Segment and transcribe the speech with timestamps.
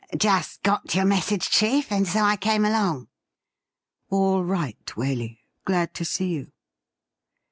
[0.17, 3.07] 'Just got your message, chief, and so I came along.''
[4.09, 6.51] All right, Waley; glad to see you.'